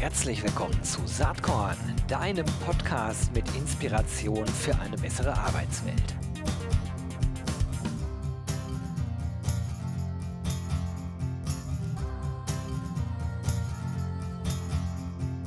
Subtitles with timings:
[0.00, 6.14] Herzlich willkommen zu Saatkorn, deinem Podcast mit Inspiration für eine bessere Arbeitswelt.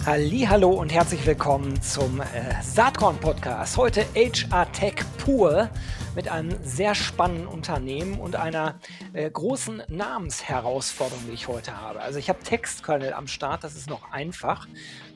[0.05, 2.25] Hallo und herzlich willkommen zum äh,
[2.61, 3.77] Saatkorn Podcast.
[3.77, 5.69] Heute HR Tech pur
[6.13, 8.79] mit einem sehr spannenden Unternehmen und einer
[9.13, 12.01] äh, großen Namensherausforderung, die ich heute habe.
[12.01, 14.67] Also ich habe Textkernel am Start, das ist noch einfach.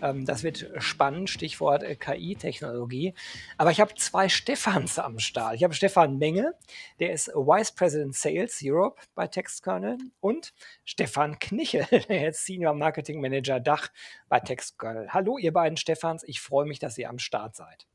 [0.02, 3.14] Ähm, das wird spannend, Stichwort äh, KI-Technologie.
[3.58, 5.56] Aber ich habe zwei Stefans am Start.
[5.56, 6.54] Ich habe Stefan Menge,
[7.00, 10.54] der ist Vice President Sales Europe bei Textkernel und
[10.86, 13.90] Stefan Knichel, der ist Senior Marketing Manager Dach
[14.30, 15.10] bei Textkernel.
[15.10, 17.86] Hallo ihr beiden Stefans, ich freue mich, dass ihr am Start seid.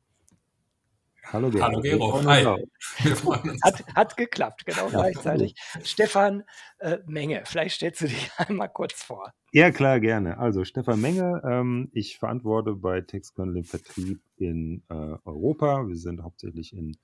[1.25, 1.65] Hallo Gero.
[1.65, 2.25] Hallo Gero.
[2.25, 2.45] Hi.
[3.63, 5.55] Hat, hat geklappt, genau ja, gleichzeitig.
[5.75, 5.85] Hallo.
[5.85, 6.45] Stefan
[6.79, 9.33] äh, Menge, vielleicht stellst du dich einmal kurz vor.
[9.53, 10.39] Ja, klar, gerne.
[10.39, 15.87] Also Stefan Menge, ähm, ich verantworte bei TextKernel den Vertrieb in äh, Europa.
[15.89, 16.97] Wir sind hauptsächlich in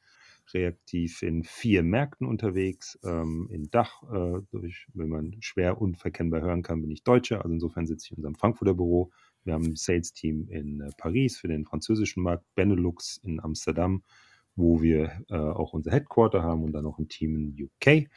[0.54, 2.98] reaktiv in vier Märkten unterwegs.
[3.04, 7.42] Ähm, in Dach, äh, durch, wenn man schwer unverkennbar hören kann, bin ich Deutscher.
[7.42, 9.10] Also insofern sitze ich in unserem Frankfurter Büro.
[9.46, 14.02] Wir haben ein Sales-Team in äh, Paris für den französischen Markt, Benelux in Amsterdam,
[14.56, 18.08] wo wir äh, auch unser Headquarter haben und dann noch ein Team in UK.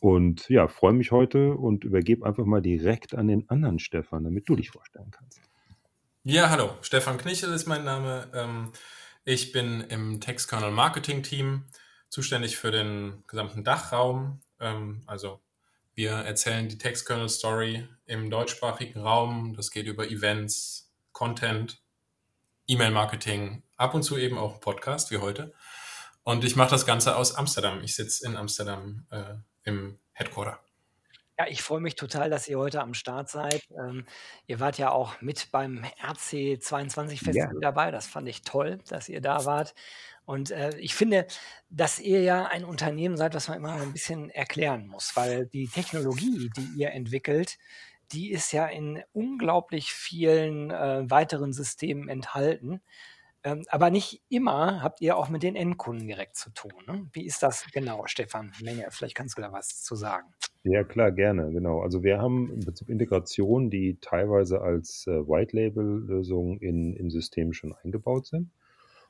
[0.00, 4.48] Und ja, freue mich heute und übergebe einfach mal direkt an den anderen Stefan, damit
[4.48, 5.40] du dich vorstellen kannst.
[6.22, 6.70] Ja, hallo.
[6.82, 8.28] Stefan Knichel ist mein Name.
[8.34, 8.72] Ähm,
[9.24, 11.64] ich bin im Textkernel Marketing Team
[12.10, 15.40] zuständig für den gesamten Dachraum, ähm, also
[15.98, 19.54] wir erzählen die Textkernel Story im deutschsprachigen Raum.
[19.56, 21.82] Das geht über Events, Content,
[22.68, 25.52] E-Mail-Marketing, ab und zu eben auch Podcast wie heute.
[26.22, 27.82] Und ich mache das Ganze aus Amsterdam.
[27.82, 30.60] Ich sitze in Amsterdam äh, im Headquarter.
[31.38, 33.62] Ja, ich freue mich total, dass ihr heute am Start seid.
[33.78, 34.06] Ähm,
[34.48, 37.60] ihr wart ja auch mit beim RC22 Festival ja.
[37.60, 37.92] dabei.
[37.92, 39.72] Das fand ich toll, dass ihr da wart.
[40.24, 41.28] Und äh, ich finde,
[41.70, 45.68] dass ihr ja ein Unternehmen seid, was man immer ein bisschen erklären muss, weil die
[45.68, 47.56] Technologie, die ihr entwickelt,
[48.10, 52.82] die ist ja in unglaublich vielen äh, weiteren Systemen enthalten.
[53.48, 56.72] Ähm, aber nicht immer habt ihr auch mit den Endkunden direkt zu tun.
[56.86, 57.08] Ne?
[57.12, 58.86] Wie ist das genau, Stefan Menge?
[58.90, 60.26] Vielleicht kannst du da was zu sagen.
[60.64, 61.80] Ja, klar, gerne, genau.
[61.80, 67.74] Also wir haben im Prinzip Integrationen, die teilweise als äh, White-Label-Lösungen in, in Systemen schon
[67.82, 68.50] eingebaut sind.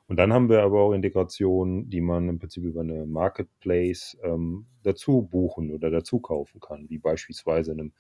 [0.09, 4.65] Und dann haben wir aber auch Integrationen, die man im Prinzip über eine Marketplace ähm,
[4.83, 7.93] dazu buchen oder dazu kaufen kann, wie beispielsweise in einem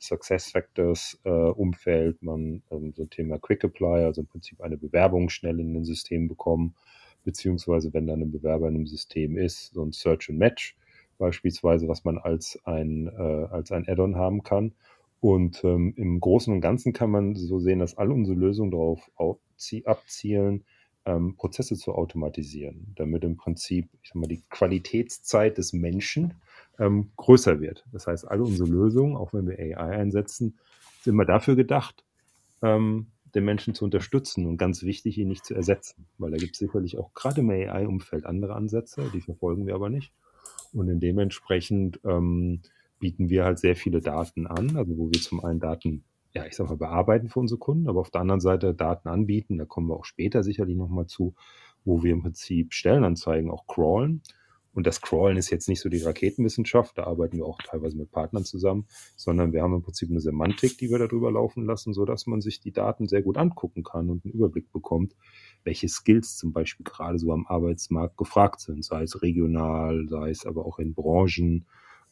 [0.00, 1.52] Success Factors äh,
[2.20, 5.84] man ähm, so ein Thema Quick Apply, also im Prinzip eine Bewerbung schnell in ein
[5.84, 6.74] System bekommen,
[7.22, 10.76] beziehungsweise wenn dann ein Bewerber in einem System ist, so ein Search and Match
[11.16, 14.74] beispielsweise, was man als ein, äh, als ein Add-on haben kann.
[15.20, 19.08] Und ähm, im Großen und Ganzen kann man so sehen, dass all unsere Lösungen darauf
[19.84, 20.64] abzielen,
[21.04, 26.34] ähm, Prozesse zu automatisieren, damit im Prinzip, ich sag mal, die Qualitätszeit des Menschen
[26.78, 27.84] ähm, größer wird.
[27.92, 30.58] Das heißt, alle unsere Lösungen, auch wenn wir AI einsetzen,
[31.02, 32.04] sind immer dafür gedacht,
[32.62, 36.06] ähm, den Menschen zu unterstützen und ganz wichtig, ihn nicht zu ersetzen.
[36.18, 39.90] Weil da gibt es sicherlich auch gerade im AI-Umfeld andere Ansätze, die verfolgen wir aber
[39.90, 40.12] nicht.
[40.72, 42.60] Und dementsprechend ähm,
[42.98, 46.04] bieten wir halt sehr viele Daten an, also wo wir zum einen Daten
[46.34, 49.58] ja, ich sag mal, bearbeiten für unsere Kunden, aber auf der anderen Seite Daten anbieten,
[49.58, 51.34] da kommen wir auch später sicherlich nochmal zu,
[51.84, 54.22] wo wir im Prinzip Stellenanzeigen auch crawlen.
[54.74, 58.10] Und das Crawlen ist jetzt nicht so die Raketenwissenschaft, da arbeiten wir auch teilweise mit
[58.10, 62.06] Partnern zusammen, sondern wir haben im Prinzip eine Semantik, die wir darüber laufen lassen, so
[62.06, 65.14] dass man sich die Daten sehr gut angucken kann und einen Überblick bekommt,
[65.62, 70.46] welche Skills zum Beispiel gerade so am Arbeitsmarkt gefragt sind, sei es regional, sei es
[70.46, 71.66] aber auch in Branchen,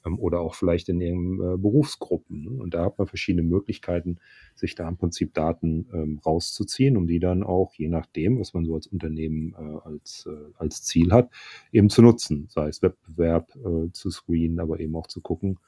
[0.05, 2.43] oder auch vielleicht in ihren äh, Berufsgruppen.
[2.43, 2.51] Ne?
[2.51, 4.19] Und da hat man verschiedene Möglichkeiten,
[4.55, 8.65] sich da im Prinzip Daten ähm, rauszuziehen, um die dann auch, je nachdem, was man
[8.65, 11.31] so als Unternehmen äh, als, äh, als Ziel hat,
[11.73, 12.47] eben zu nutzen.
[12.49, 15.59] Sei es Wettbewerb äh, zu screenen, aber eben auch zu gucken,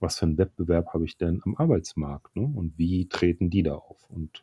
[0.00, 2.42] was für einen Wettbewerb habe ich denn am Arbeitsmarkt ne?
[2.42, 4.08] und wie treten die da auf.
[4.10, 4.42] Und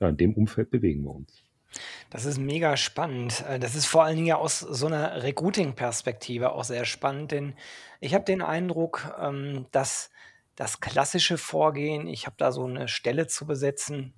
[0.00, 1.44] ja, in dem Umfeld bewegen wir uns.
[2.10, 3.44] Das ist mega spannend.
[3.48, 7.54] Äh, das ist vor allen Dingen ja aus so einer Recruiting-Perspektive auch sehr spannend, denn
[8.00, 10.10] ich habe den Eindruck, ähm, dass
[10.56, 14.12] das klassische Vorgehen, ich habe da so eine Stelle zu besetzen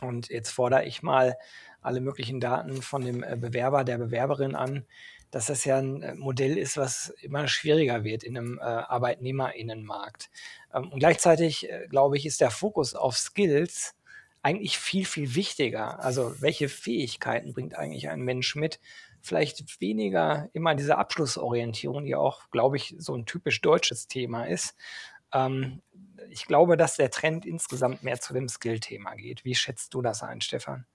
[0.00, 1.36] und jetzt fordere ich mal
[1.82, 4.86] alle möglichen Daten von dem äh, Bewerber, der Bewerberin an,
[5.30, 10.30] dass das ja ein äh, Modell ist, was immer schwieriger wird in einem Arbeitnehmerinnenmarkt.
[10.72, 13.97] Ähm, und gleichzeitig, glaube ich, ist der Fokus auf Skills
[14.42, 16.02] eigentlich viel, viel wichtiger.
[16.02, 18.80] Also welche Fähigkeiten bringt eigentlich ein Mensch mit?
[19.20, 24.76] Vielleicht weniger immer diese Abschlussorientierung, die auch, glaube ich, so ein typisch deutsches Thema ist.
[25.32, 25.82] Ähm,
[26.30, 29.44] ich glaube, dass der Trend insgesamt mehr zu dem Skill-Thema geht.
[29.44, 30.86] Wie schätzt du das ein, Stefan?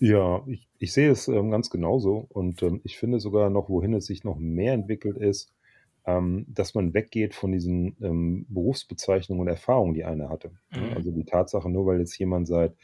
[0.00, 3.94] Ja, ich, ich sehe es ähm, ganz genauso und ähm, ich finde sogar noch, wohin
[3.94, 5.52] es sich noch mehr entwickelt ist,
[6.04, 10.50] ähm, dass man weggeht von diesen ähm, Berufsbezeichnungen und Erfahrungen, die einer hatte.
[10.70, 10.88] Ne?
[10.88, 10.96] Mhm.
[10.96, 12.74] Also die Tatsache, nur weil jetzt jemand seit,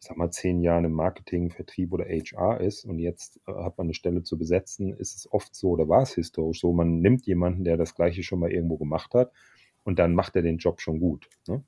[0.00, 3.78] ich sag mal, zehn Jahren im Marketing, Vertrieb oder HR ist und jetzt äh, hat
[3.78, 7.00] man eine Stelle zu besetzen, ist es oft so oder war es historisch so, man
[7.00, 9.32] nimmt jemanden, der das Gleiche schon mal irgendwo gemacht hat
[9.84, 11.28] und dann macht er den Job schon gut.
[11.46, 11.62] Ne?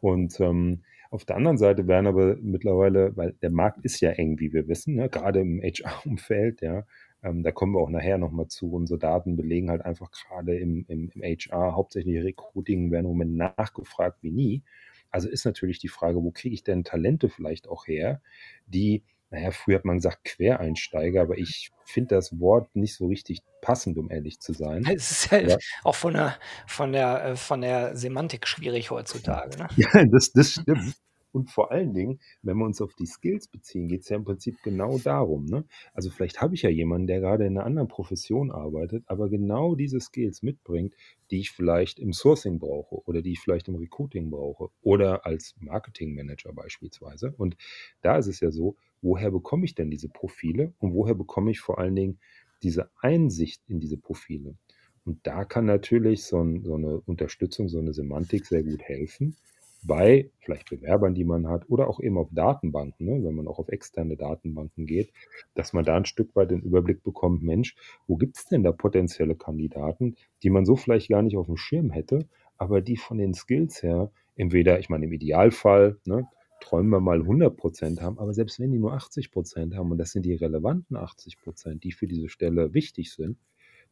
[0.00, 4.38] Und ähm, auf der anderen Seite werden aber mittlerweile, weil der Markt ist ja eng,
[4.38, 5.08] wie wir wissen, ne?
[5.10, 6.84] gerade im HR-Umfeld, ja,
[7.22, 8.72] ähm, da kommen wir auch nachher nochmal zu.
[8.72, 13.36] Unsere Daten belegen halt einfach gerade im, im, im HR, hauptsächlich Recruiting, werden im Moment
[13.36, 14.62] nachgefragt wie nie.
[15.10, 18.20] Also ist natürlich die Frage, wo kriege ich denn Talente vielleicht auch her,
[18.66, 23.40] die, naja, früher hat man gesagt Quereinsteiger, aber ich finde das Wort nicht so richtig
[23.60, 24.84] passend, um ehrlich zu sein.
[24.88, 25.58] Es ist halt Ja.
[25.84, 26.36] auch von der,
[26.66, 29.58] von, der, äh, von der Semantik schwierig heutzutage.
[29.58, 29.68] Ne?
[29.76, 30.94] Ja, das, das stimmt.
[31.32, 34.24] Und vor allen Dingen, wenn wir uns auf die Skills beziehen, geht es ja im
[34.24, 35.46] Prinzip genau darum.
[35.46, 35.64] Ne?
[35.94, 39.74] Also vielleicht habe ich ja jemanden, der gerade in einer anderen Profession arbeitet, aber genau
[39.74, 40.94] diese Skills mitbringt,
[41.30, 45.54] die ich vielleicht im Sourcing brauche oder die ich vielleicht im Recruiting brauche oder als
[45.60, 47.32] Marketingmanager beispielsweise.
[47.36, 47.56] Und
[48.02, 51.60] da ist es ja so, woher bekomme ich denn diese Profile und woher bekomme ich
[51.60, 52.18] vor allen Dingen
[52.62, 54.56] diese Einsicht in diese Profile?
[55.04, 59.36] Und da kann natürlich so, ein, so eine Unterstützung, so eine Semantik sehr gut helfen
[59.82, 63.58] bei vielleicht Bewerbern, die man hat, oder auch eben auf Datenbanken, ne, wenn man auch
[63.58, 65.12] auf externe Datenbanken geht,
[65.54, 67.74] dass man da ein Stück weit den Überblick bekommt, Mensch,
[68.06, 71.56] wo gibt es denn da potenzielle Kandidaten, die man so vielleicht gar nicht auf dem
[71.56, 72.28] Schirm hätte,
[72.58, 76.28] aber die von den Skills her, entweder, ich meine, im Idealfall, ne,
[76.60, 79.98] träumen wir mal 100 Prozent haben, aber selbst wenn die nur 80 Prozent haben, und
[79.98, 83.38] das sind die relevanten 80 Prozent, die für diese Stelle wichtig sind,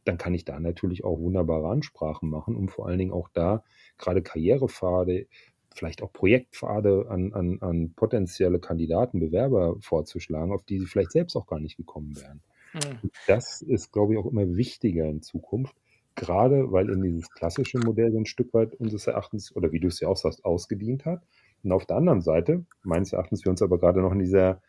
[0.05, 3.63] dann kann ich da natürlich auch wunderbare Ansprachen machen, um vor allen Dingen auch da
[3.97, 5.27] gerade Karrierepfade,
[5.73, 11.35] vielleicht auch Projektpfade an, an, an potenzielle Kandidaten, Bewerber vorzuschlagen, auf die sie vielleicht selbst
[11.35, 12.41] auch gar nicht gekommen wären.
[12.73, 13.11] Mhm.
[13.27, 15.75] Das ist, glaube ich, auch immer wichtiger in Zukunft,
[16.15, 19.87] gerade weil in dieses klassische Modell so ein Stück weit unseres Erachtens, oder wie du
[19.87, 21.23] es ja auch sagst, ausgedient hat.
[21.63, 24.61] Und auf der anderen Seite, meines Erachtens, wir uns aber gerade noch in dieser,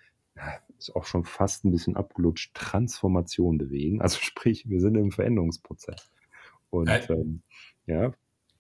[0.79, 4.01] ist auch schon fast ein bisschen abgelutscht, Transformation bewegen.
[4.01, 6.11] Also sprich, wir sind im Veränderungsprozess.
[6.71, 7.13] Und Äh.
[7.13, 7.43] ähm,
[7.87, 8.13] ja,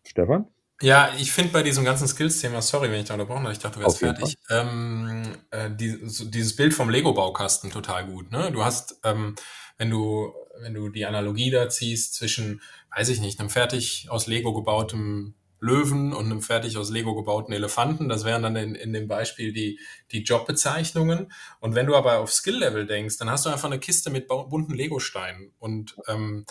[0.05, 0.47] Stefan?
[0.83, 3.79] Ja, ich finde bei diesem ganzen Skills-Thema, sorry, wenn ich da unterbrochen habe, ich dachte,
[3.79, 8.31] du wärst fertig, ähm, äh, die, so dieses Bild vom Lego-Baukasten total gut.
[8.33, 8.51] Ne?
[8.51, 9.35] Du hast, ähm,
[9.77, 10.33] wenn du,
[10.63, 12.63] wenn du die Analogie da ziehst zwischen,
[12.97, 17.53] weiß ich nicht, einem fertig aus Lego gebautem Löwen und einem fertig aus Lego gebauten
[17.53, 19.79] Elefanten, das wären dann in, in dem Beispiel die,
[20.11, 21.31] die Jobbezeichnungen.
[21.61, 24.73] Und wenn du aber auf Skill-Level denkst, dann hast du einfach eine Kiste mit bunten
[24.73, 26.47] Lego-Steinen und ähm,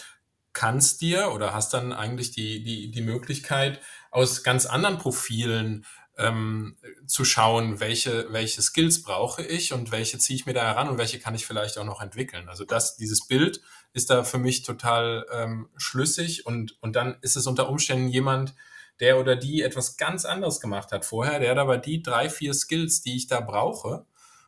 [0.53, 3.79] kannst dir oder hast dann eigentlich die, die, die Möglichkeit,
[4.11, 5.85] aus ganz anderen Profilen
[6.19, 6.75] ähm,
[7.07, 10.97] zu schauen, welche, welche Skills brauche ich und welche ziehe ich mir da heran und
[10.97, 12.49] welche kann ich vielleicht auch noch entwickeln.
[12.49, 13.61] Also das, dieses Bild
[13.93, 18.53] ist da für mich total ähm, schlüssig und, und dann ist es unter Umständen jemand,
[18.99, 22.53] der oder die etwas ganz anderes gemacht hat vorher, der hat aber die drei, vier
[22.53, 24.05] Skills, die ich da brauche.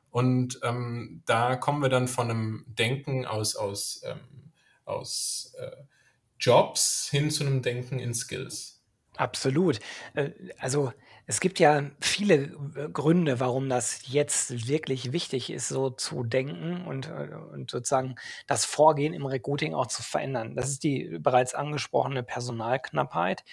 [0.10, 4.52] Und ähm, da kommen wir dann von einem Denken aus, aus, ähm,
[4.84, 5.72] aus äh,
[6.38, 8.81] Jobs hin zu einem Denken in Skills.
[9.18, 9.80] Absolut.
[10.14, 10.94] Äh, Also
[11.28, 12.36] es gibt ja viele
[12.76, 18.16] äh, Gründe, warum das jetzt wirklich wichtig ist, so zu denken und, äh, und sozusagen
[18.48, 20.56] das Vorgehen im Recruiting auch zu verändern.
[20.56, 23.44] Das ist die bereits angesprochene Personalknappheit.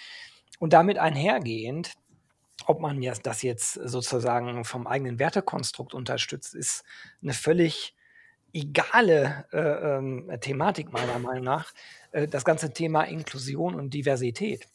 [0.59, 1.93] Und damit einhergehend,
[2.65, 6.83] ob man das jetzt sozusagen vom eigenen Wertekonstrukt unterstützt, ist
[7.21, 7.95] eine völlig
[8.53, 9.59] egale äh,
[9.97, 11.73] ähm, Thematik meiner Meinung nach.
[12.11, 14.67] Äh, das ganze Thema Inklusion und Diversität.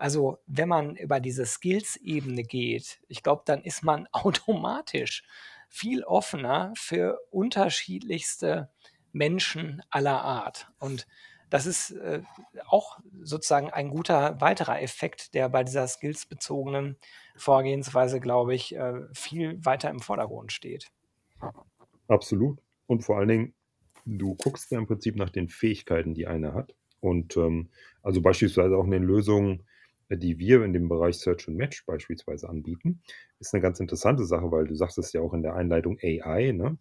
[0.00, 5.24] Also wenn man über diese Skills-Ebene geht, ich glaube, dann ist man automatisch
[5.68, 8.70] viel offener für unterschiedlichste
[9.12, 10.72] Menschen aller Art.
[10.78, 11.06] Und
[11.50, 12.22] das ist äh,
[12.66, 16.96] auch sozusagen ein guter weiterer Effekt, der bei dieser skillsbezogenen
[17.36, 20.90] Vorgehensweise, glaube ich, äh, viel weiter im Vordergrund steht.
[22.08, 22.58] Absolut.
[22.86, 23.54] Und vor allen Dingen,
[24.06, 26.74] du guckst ja im Prinzip nach den Fähigkeiten, die einer hat.
[27.00, 27.68] Und ähm,
[28.02, 29.64] also beispielsweise auch in den Lösungen,
[30.16, 33.02] die wir in dem Bereich Search and Match beispielsweise anbieten,
[33.38, 36.52] ist eine ganz interessante Sache, weil du sagst es ja auch in der Einleitung AI,
[36.52, 36.78] ne?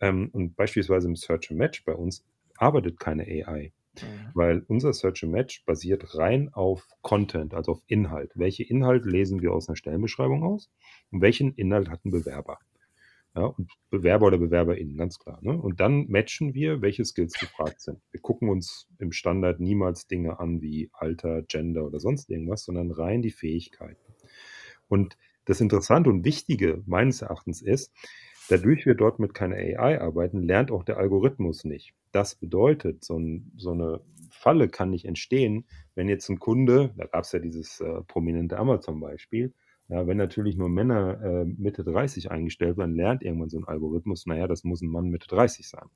[0.00, 2.24] Ähm, und beispielsweise im Search and Match bei uns
[2.56, 3.72] arbeitet keine AI,
[4.02, 4.34] Mhm.
[4.34, 8.32] weil unser Search and Match basiert rein auf Content, also auf Inhalt.
[8.34, 10.70] Welche Inhalt lesen wir aus einer Stellenbeschreibung aus
[11.10, 12.58] und welchen Inhalt hat ein Bewerber?
[13.36, 15.38] Ja, und Bewerber oder BewerberInnen, ganz klar.
[15.42, 15.56] Ne?
[15.56, 18.00] Und dann matchen wir, welche Skills gefragt sind.
[18.10, 22.90] Wir gucken uns im Standard niemals Dinge an wie Alter, Gender oder sonst irgendwas, sondern
[22.90, 24.14] rein die Fähigkeiten.
[24.88, 27.92] Und das Interessante und Wichtige meines Erachtens ist,
[28.48, 31.94] dadurch wir dort mit keiner AI arbeiten, lernt auch der Algorithmus nicht.
[32.10, 37.06] Das bedeutet, so, ein, so eine Falle kann nicht entstehen, wenn jetzt ein Kunde, da
[37.06, 39.54] gab es ja dieses äh, prominente Amazon-Beispiel,
[39.90, 44.24] ja, wenn natürlich nur Männer äh, Mitte 30 eingestellt werden, lernt irgendwann so ein Algorithmus,
[44.24, 45.88] naja, das muss ein Mann Mitte 30 sein.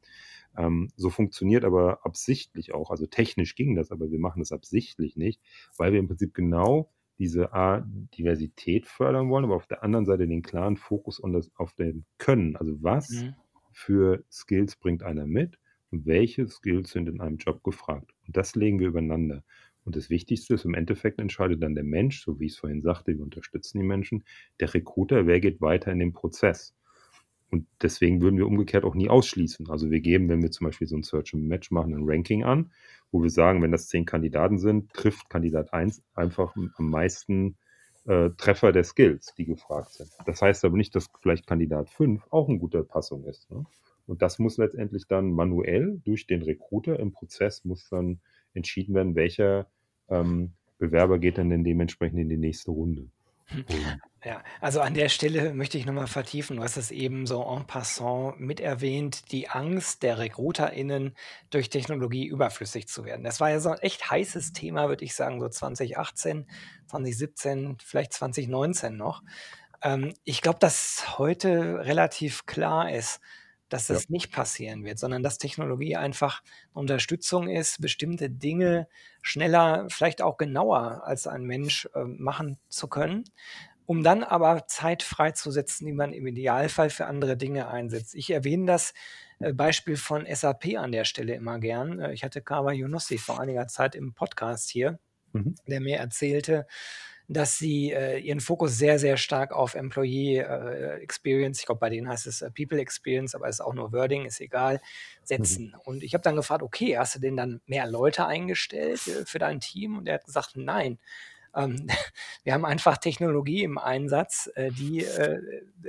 [0.57, 5.17] Ähm, so funktioniert aber absichtlich auch, also technisch ging das, aber wir machen das absichtlich
[5.17, 5.41] nicht,
[5.77, 7.87] weil wir im Prinzip genau diese A,
[8.19, 11.23] Diversität fördern wollen, aber auf der anderen Seite den klaren Fokus
[11.55, 12.57] auf den Können.
[12.57, 13.35] Also was mhm.
[13.71, 15.61] für Skills bringt einer mit
[15.93, 18.13] und welche Skills sind in einem Job gefragt.
[18.27, 19.45] Und das legen wir übereinander.
[19.85, 22.83] Und das Wichtigste ist, im Endeffekt entscheidet dann der Mensch, so wie ich es vorhin
[22.83, 24.25] sagte, wir unterstützen die Menschen,
[24.61, 26.75] der Recruiter, wer geht weiter in den Prozess.
[27.51, 29.71] Und deswegen würden wir umgekehrt auch nie ausschließen.
[29.71, 32.43] Also wir geben, wenn wir zum Beispiel so ein Search and Match machen, ein Ranking
[32.43, 32.73] an,
[33.13, 37.57] wo wir sagen, wenn das zehn Kandidaten sind, trifft Kandidat 1 einfach am meisten
[38.07, 40.11] äh, Treffer der Skills, die gefragt sind.
[40.27, 43.51] Das heißt aber nicht, dass vielleicht Kandidat 5 auch eine gute Passung ist.
[43.51, 43.65] Ne?
[44.07, 48.21] Und das muss letztendlich dann manuell durch den Recruiter im Prozess muss dann
[48.53, 49.69] entschieden werden, welcher
[50.09, 53.09] ähm, Bewerber geht dann denn dementsprechend in die nächste Runde.
[54.25, 56.57] Ja, also an der Stelle möchte ich nochmal vertiefen.
[56.57, 61.15] Du hast es eben so en passant mit erwähnt, die Angst der RecruiterInnen,
[61.51, 63.23] durch Technologie überflüssig zu werden.
[63.23, 66.47] Das war ja so ein echt heißes Thema, würde ich sagen, so 2018,
[66.87, 69.23] 2017, vielleicht 2019 noch.
[69.83, 73.21] Ähm, ich glaube, dass heute relativ klar ist,
[73.69, 74.07] dass das ja.
[74.11, 76.43] nicht passieren wird, sondern dass Technologie einfach
[76.73, 78.89] Unterstützung ist, bestimmte Dinge
[79.23, 83.25] schneller, vielleicht auch genauer als ein Mensch äh, machen zu können,
[83.87, 88.15] um dann aber Zeit freizusetzen, die man im Idealfall für andere Dinge einsetzt.
[88.15, 88.95] Ich erwähne das
[89.41, 92.01] äh, Beispiel von SAP an der Stelle immer gern.
[92.01, 94.99] Äh, ich hatte Kawa Yunossi vor einiger Zeit im Podcast hier,
[95.33, 95.55] mhm.
[95.67, 96.67] der mir erzählte,
[97.29, 101.91] dass sie äh, ihren Fokus sehr, sehr stark auf Employee äh, Experience, ich glaube, bei
[101.91, 104.81] denen heißt es äh, People Experience, aber es ist auch nur Wording, ist egal,
[105.23, 105.69] setzen.
[105.69, 105.81] Mhm.
[105.85, 109.39] Und ich habe dann gefragt, okay, hast du denn dann mehr Leute eingestellt äh, für
[109.39, 109.99] dein Team?
[109.99, 110.99] Und er hat gesagt, nein.
[111.55, 111.87] Ähm,
[112.45, 115.41] wir haben einfach Technologie im Einsatz, äh, die äh,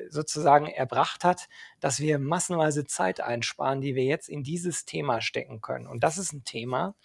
[0.09, 1.49] sozusagen erbracht hat,
[1.81, 5.87] dass wir massenweise Zeit einsparen, die wir jetzt in dieses Thema stecken können.
[5.87, 6.95] Und das ist ein Thema,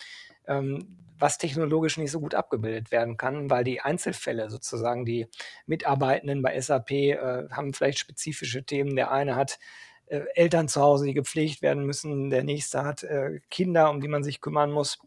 [0.51, 5.29] ähm, was technologisch nicht so gut abgebildet werden kann, weil die Einzelfälle sozusagen, die
[5.67, 8.97] Mitarbeitenden bei SAP äh, haben vielleicht spezifische Themen.
[8.97, 9.59] Der eine hat
[10.07, 14.09] äh, Eltern zu Hause, die gepflegt werden müssen, der nächste hat äh, Kinder, um die
[14.09, 14.99] man sich kümmern muss.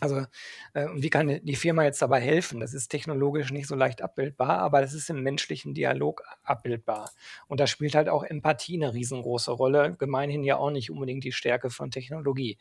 [0.00, 0.26] Also,
[0.74, 2.58] äh, wie kann die Firma jetzt dabei helfen?
[2.58, 7.12] Das ist technologisch nicht so leicht abbildbar, aber das ist im menschlichen Dialog abbildbar.
[7.46, 9.94] Und da spielt halt auch Empathie eine riesengroße Rolle.
[9.96, 12.58] Gemeinhin ja auch nicht unbedingt die Stärke von Technologie.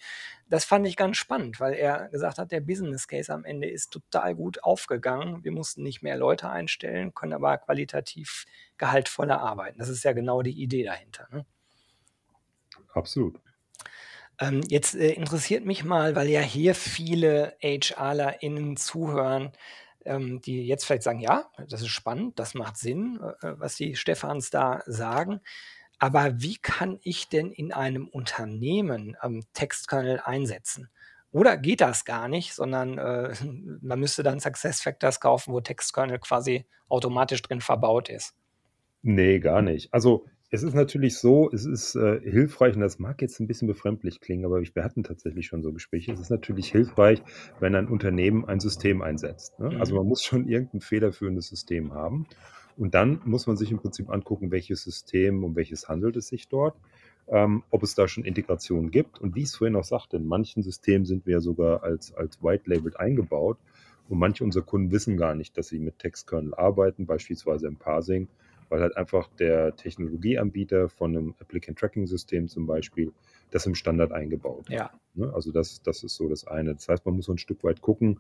[0.47, 3.91] Das fand ich ganz spannend, weil er gesagt hat, der Business Case am Ende ist
[3.91, 5.43] total gut aufgegangen.
[5.43, 8.45] Wir mussten nicht mehr Leute einstellen, können aber qualitativ
[8.77, 9.79] gehaltvoller arbeiten.
[9.79, 11.27] Das ist ja genau die Idee dahinter.
[11.31, 11.45] Ne?
[12.93, 13.39] Absolut.
[14.39, 19.51] Ähm, jetzt äh, interessiert mich mal, weil ja hier viele HRlerInnen zuhören,
[20.05, 23.75] ähm, die jetzt vielleicht sagen, ja, das ist spannend, das macht Sinn, äh, äh, was
[23.75, 25.41] die Stefans da sagen.
[25.99, 30.89] Aber wie kann ich denn in einem Unternehmen ähm, Textkernel einsetzen?
[31.31, 33.33] Oder geht das gar nicht, sondern äh,
[33.81, 38.35] man müsste dann Success Factors kaufen, wo Textkernel quasi automatisch drin verbaut ist?
[39.01, 39.93] Nee, gar nicht.
[39.93, 43.67] Also es ist natürlich so, es ist äh, hilfreich, und das mag jetzt ein bisschen
[43.67, 46.11] befremdlich klingen, aber wir hatten tatsächlich schon so Gespräche.
[46.11, 47.23] Es ist natürlich hilfreich,
[47.59, 49.59] wenn ein Unternehmen ein System einsetzt.
[49.59, 49.75] Ne?
[49.79, 50.01] Also mhm.
[50.01, 52.27] man muss schon irgendein federführendes System haben.
[52.77, 56.47] Und dann muss man sich im Prinzip angucken, welches System, um welches handelt es sich
[56.49, 56.75] dort,
[57.29, 59.19] ähm, ob es da schon Integrationen gibt.
[59.19, 62.13] Und wie ich es vorhin auch sagte, in manchen Systemen sind wir ja sogar als,
[62.13, 63.57] als White-Labeled eingebaut.
[64.07, 68.27] Und manche unserer Kunden wissen gar nicht, dass sie mit Textkernel arbeiten, beispielsweise im Parsing
[68.69, 73.11] weil halt einfach der Technologieanbieter von einem Applicant Tracking System zum Beispiel
[73.51, 74.75] das im Standard eingebaut hat.
[74.75, 74.91] Ja.
[75.13, 75.31] Ne?
[75.33, 76.73] Also das, das ist so das eine.
[76.73, 78.19] Das heißt, man muss so ein Stück weit gucken,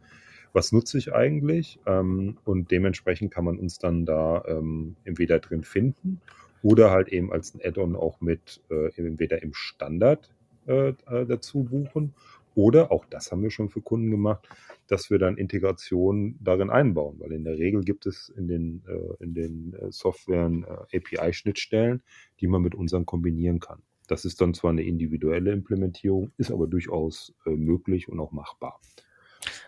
[0.53, 5.63] was nutze ich eigentlich ähm, und dementsprechend kann man uns dann da ähm, entweder drin
[5.63, 6.21] finden
[6.61, 10.29] oder halt eben als ein Add-on auch mit äh, entweder im Standard
[10.67, 12.13] äh, äh dazu buchen
[12.55, 14.47] oder, auch das haben wir schon für Kunden gemacht,
[14.87, 19.23] dass wir dann Integration darin einbauen, weil in der Regel gibt es in den, äh,
[19.23, 22.03] in den äh, Softwaren äh, API-Schnittstellen,
[22.39, 23.81] die man mit unseren kombinieren kann.
[24.07, 28.79] Das ist dann zwar eine individuelle Implementierung, ist aber durchaus äh, möglich und auch machbar.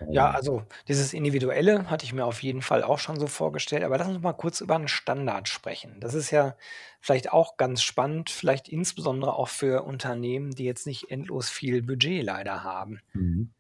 [0.09, 3.97] Ja, also dieses Individuelle hatte ich mir auf jeden Fall auch schon so vorgestellt, aber
[3.97, 5.95] lass uns mal kurz über einen Standard sprechen.
[5.99, 6.55] Das ist ja
[6.99, 12.23] vielleicht auch ganz spannend, vielleicht insbesondere auch für Unternehmen, die jetzt nicht endlos viel Budget
[12.23, 12.99] leider haben.
[13.13, 13.51] Mhm.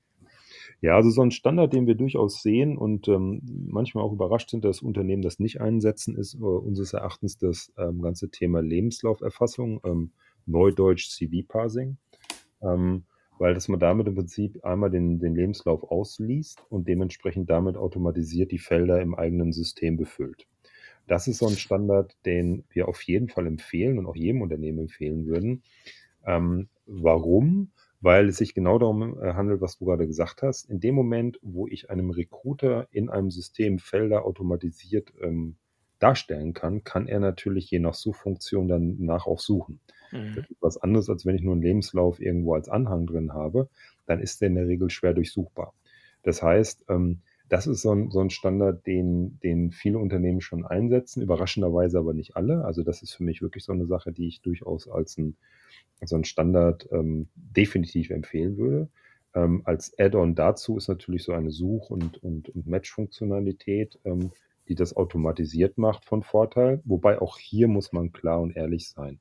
[0.81, 4.65] Ja, also so ein Standard, den wir durchaus sehen und ähm, manchmal auch überrascht sind,
[4.65, 10.11] dass Unternehmen das nicht einsetzen, ist äh, unseres Erachtens das ähm, ganze Thema Lebenslauferfassung, ähm,
[10.45, 11.97] Neudeutsch CV-Parsing,
[12.61, 13.03] ähm,
[13.37, 18.51] weil dass man damit im Prinzip einmal den, den Lebenslauf ausliest und dementsprechend damit automatisiert
[18.51, 20.47] die Felder im eigenen System befüllt.
[21.07, 24.79] Das ist so ein Standard, den wir auf jeden Fall empfehlen und auch jedem Unternehmen
[24.79, 25.63] empfehlen würden.
[26.25, 27.71] Ähm, warum?
[28.01, 30.69] Weil es sich genau darum äh, handelt, was du gerade gesagt hast.
[30.69, 35.55] In dem Moment, wo ich einem Recruiter in einem System Felder automatisiert ähm,
[35.99, 39.79] darstellen kann, kann er natürlich je nach Suchfunktion dann nach auch suchen.
[40.11, 40.35] Mhm.
[40.35, 43.69] Das ist was anderes, als wenn ich nur einen Lebenslauf irgendwo als Anhang drin habe,
[44.05, 45.73] dann ist der in der Regel schwer durchsuchbar.
[46.23, 50.65] Das heißt, ähm, das ist so ein, so ein Standard, den, den viele Unternehmen schon
[50.65, 52.65] einsetzen, überraschenderweise aber nicht alle.
[52.65, 55.35] Also das ist für mich wirklich so eine Sache, die ich durchaus als ein,
[56.01, 58.89] als ein Standard ähm, definitiv empfehlen würde.
[59.35, 64.31] Ähm, als Add-on dazu ist natürlich so eine Such- und, und, und Match-Funktionalität, ähm,
[64.67, 66.81] die das automatisiert macht von Vorteil.
[66.85, 69.19] Wobei auch hier muss man klar und ehrlich sein.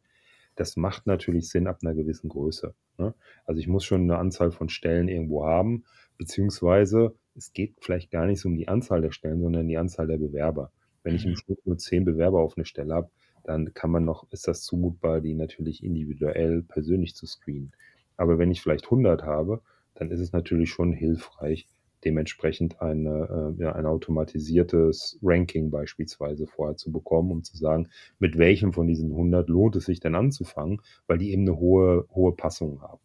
[0.57, 2.75] Das macht natürlich Sinn ab einer gewissen Größe.
[2.99, 3.15] Ne?
[3.45, 5.85] Also ich muss schon eine Anzahl von Stellen irgendwo haben,
[6.17, 10.07] beziehungsweise es geht vielleicht gar nicht so um die Anzahl der Stellen, sondern die Anzahl
[10.07, 10.71] der Bewerber.
[11.03, 11.37] Wenn ich im mhm.
[11.37, 13.11] Schnitt nur zehn Bewerber auf eine Stelle habe,
[13.43, 17.73] dann kann man noch, ist das zumutbar, die natürlich individuell persönlich zu screenen.
[18.17, 19.61] Aber wenn ich vielleicht 100 habe,
[19.95, 21.69] dann ist es natürlich schon hilfreich,
[22.05, 28.39] dementsprechend eine, äh, ja, ein automatisiertes Ranking beispielsweise vorher zu bekommen, um zu sagen, mit
[28.39, 32.35] welchem von diesen 100 lohnt es sich denn anzufangen, weil die eben eine hohe, hohe
[32.35, 33.01] Passung haben.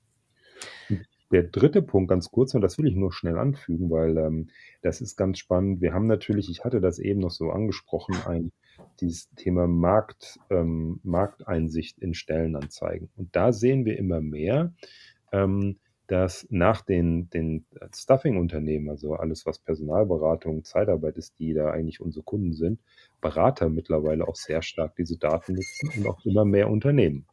[1.31, 4.49] Der dritte Punkt, ganz kurz, und das will ich nur schnell anfügen, weil ähm,
[4.81, 5.79] das ist ganz spannend.
[5.79, 8.51] Wir haben natürlich, ich hatte das eben noch so angesprochen, ein
[8.99, 13.09] dieses Thema Markt, ähm, Markteinsicht in Stellenanzeigen.
[13.15, 14.73] Und da sehen wir immer mehr,
[15.31, 15.77] ähm,
[16.09, 22.23] dass nach den, den Stuffing-Unternehmen, also alles, was Personalberatung, Zeitarbeit ist, die da eigentlich unsere
[22.23, 22.79] Kunden sind,
[23.21, 27.25] Berater mittlerweile auch sehr stark diese Daten nutzen und auch immer mehr Unternehmen.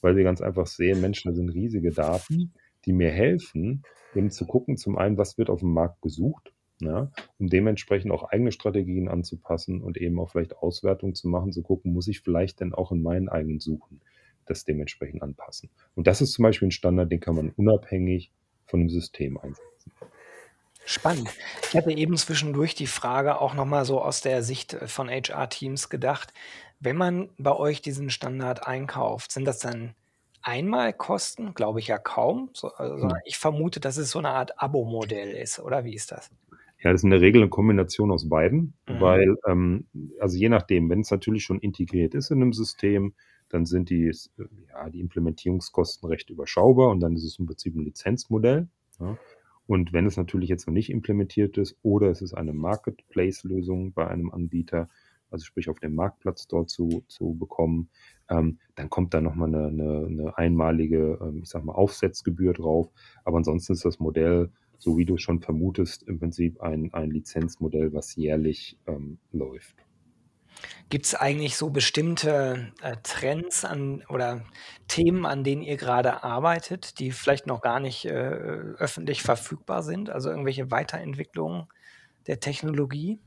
[0.00, 2.52] Weil sie ganz einfach sehen, Menschen, da sind riesige Daten
[2.84, 3.82] die mir helfen,
[4.14, 8.24] eben zu gucken, zum einen, was wird auf dem Markt gesucht, ja, um dementsprechend auch
[8.24, 12.60] eigene Strategien anzupassen und eben auch vielleicht Auswertungen zu machen, zu gucken, muss ich vielleicht
[12.60, 14.00] denn auch in meinen eigenen Suchen
[14.50, 15.70] das dementsprechend anpassen.
[15.94, 18.32] Und das ist zum Beispiel ein Standard, den kann man unabhängig
[18.66, 19.92] von dem System einsetzen.
[20.84, 21.30] Spannend.
[21.68, 26.32] Ich hatte eben zwischendurch die Frage auch nochmal so aus der Sicht von HR-Teams gedacht,
[26.80, 29.94] wenn man bei euch diesen Standard einkauft, sind das dann
[30.42, 31.54] einmal kosten?
[31.54, 32.50] Glaube ich ja kaum.
[32.54, 33.16] So, also hm.
[33.24, 36.30] ich vermute, dass es so eine Art Abo-Modell ist, oder wie ist das?
[36.82, 39.00] Ja, das ist in der Regel eine Kombination aus beiden, mhm.
[39.00, 39.86] weil, ähm,
[40.18, 43.12] also je nachdem, wenn es natürlich schon integriert ist in einem System,
[43.50, 44.10] dann sind die,
[44.68, 48.68] ja, die Implementierungskosten recht überschaubar und dann ist es im Prinzip ein Lizenzmodell.
[48.98, 49.18] Ja.
[49.66, 54.08] Und wenn es natürlich jetzt noch nicht implementiert ist oder es ist eine Marketplace-Lösung bei
[54.08, 54.88] einem Anbieter,
[55.30, 57.88] also sprich auf dem Marktplatz dort zu, zu bekommen,
[58.28, 62.90] ähm, dann kommt da nochmal eine, eine, eine einmalige, ähm, ich sag mal, Aufsetzgebühr drauf.
[63.24, 67.92] Aber ansonsten ist das Modell, so wie du schon vermutest, im Prinzip ein, ein Lizenzmodell,
[67.92, 69.76] was jährlich ähm, läuft.
[70.88, 74.44] Gibt es eigentlich so bestimmte äh, Trends an oder
[74.88, 80.10] Themen, an denen ihr gerade arbeitet, die vielleicht noch gar nicht äh, öffentlich verfügbar sind?
[80.10, 81.66] Also irgendwelche Weiterentwicklungen
[82.26, 83.18] der Technologie?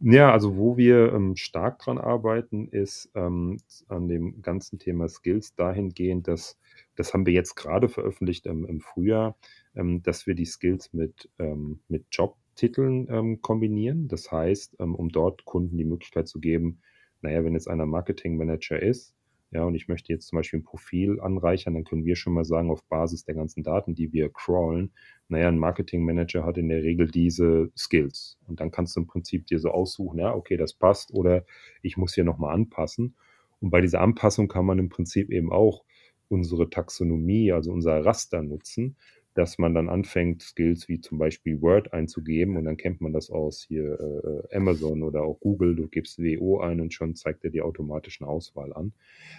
[0.00, 5.54] Ja, also wo wir ähm, stark dran arbeiten, ist ähm, an dem ganzen Thema Skills
[5.54, 6.58] dahingehend, dass
[6.96, 9.36] das haben wir jetzt gerade veröffentlicht ähm, im Frühjahr,
[9.74, 12.10] ähm, dass wir die Skills mit, ähm, mit
[12.52, 14.08] Jobtiteln ähm, kombinieren.
[14.08, 16.80] Das heißt, ähm, um dort Kunden die Möglichkeit zu geben,
[17.22, 19.14] naja, wenn jetzt einer Marketing Manager ist,
[19.52, 22.44] ja, und ich möchte jetzt zum Beispiel ein Profil anreichern, dann können wir schon mal
[22.44, 24.92] sagen, auf Basis der ganzen Daten, die wir crawlen,
[25.28, 28.38] naja, ein Marketing Manager hat in der Regel diese Skills.
[28.46, 31.44] Und dann kannst du im Prinzip dir so aussuchen, ja, okay, das passt oder
[31.82, 33.14] ich muss hier nochmal anpassen.
[33.60, 35.84] Und bei dieser Anpassung kann man im Prinzip eben auch
[36.28, 38.96] unsere Taxonomie, also unser Raster nutzen
[39.34, 43.30] dass man dann anfängt, Skills wie zum Beispiel Word einzugeben und dann kennt man das
[43.30, 45.74] aus hier äh, Amazon oder auch Google.
[45.74, 48.92] Du gibst WO ein und schon zeigt er die automatische Auswahl an,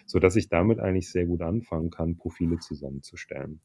[0.06, 3.60] so dass ich damit eigentlich sehr gut anfangen kann, Profile zusammenzustellen.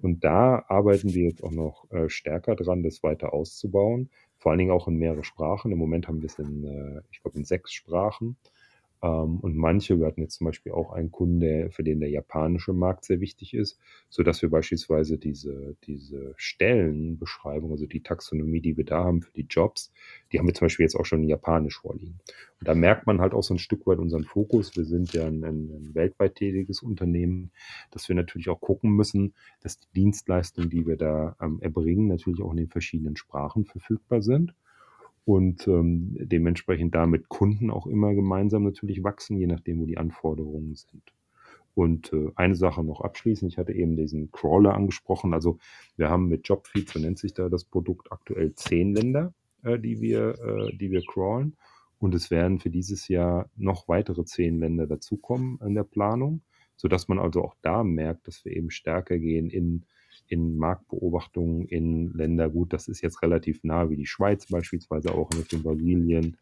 [0.00, 4.58] Und da arbeiten wir jetzt auch noch äh, stärker dran, das weiter auszubauen, vor allen
[4.58, 5.70] Dingen auch in mehrere Sprachen.
[5.70, 8.36] Im Moment haben wir es in, äh, ich glaube, in sechs Sprachen.
[9.02, 12.72] Ähm, und manche, wir hatten jetzt zum Beispiel auch einen Kunden, für den der japanische
[12.72, 18.76] Markt sehr wichtig ist, so dass wir beispielsweise diese, diese Stellenbeschreibung, also die Taxonomie, die
[18.76, 19.92] wir da haben für die Jobs,
[20.30, 22.20] die haben wir zum Beispiel jetzt auch schon in Japanisch vorliegen.
[22.60, 24.76] Und da merkt man halt auch so ein Stück weit unseren Fokus.
[24.76, 27.50] Wir sind ja ein, ein weltweit tätiges Unternehmen,
[27.90, 32.40] dass wir natürlich auch gucken müssen, dass die Dienstleistungen, die wir da ähm, erbringen, natürlich
[32.40, 34.54] auch in den verschiedenen Sprachen verfügbar sind
[35.24, 40.74] und ähm, dementsprechend damit Kunden auch immer gemeinsam natürlich wachsen, je nachdem, wo die Anforderungen
[40.74, 41.12] sind.
[41.74, 45.32] Und äh, eine Sache noch abschließend, ich hatte eben diesen Crawler angesprochen.
[45.32, 45.58] Also
[45.96, 49.32] wir haben mit Jobfeed, so nennt sich da das Produkt, aktuell zehn Länder,
[49.62, 51.56] äh, die, wir, äh, die wir crawlen.
[51.98, 56.42] Und es werden für dieses Jahr noch weitere zehn Länder dazukommen in der Planung,
[56.76, 59.84] sodass man also auch da merkt, dass wir eben stärker gehen in
[60.28, 65.30] in Marktbeobachtungen in Länder, gut, das ist jetzt relativ nah wie die Schweiz beispielsweise auch
[65.32, 66.36] in Richtung Brasilien,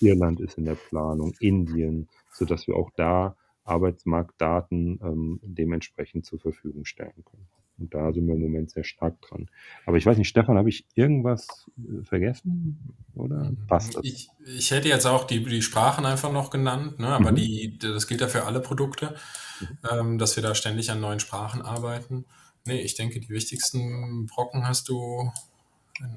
[0.00, 6.84] Irland ist in der Planung, Indien, sodass wir auch da Arbeitsmarktdaten ähm, dementsprechend zur Verfügung
[6.84, 7.48] stellen können.
[7.78, 9.50] Und da sind wir im Moment sehr stark dran.
[9.84, 12.94] Aber ich weiß nicht, Stefan, habe ich irgendwas äh, vergessen?
[13.14, 14.04] Oder passt das?
[14.04, 17.08] Ich, ich hätte jetzt auch die, die Sprachen einfach noch genannt, ne?
[17.08, 17.36] aber mhm.
[17.36, 19.14] die, das gilt ja für alle Produkte,
[19.60, 19.78] mhm.
[19.90, 22.24] ähm, dass wir da ständig an neuen Sprachen arbeiten.
[22.66, 25.30] Nee, ich denke, die wichtigsten Brocken hast du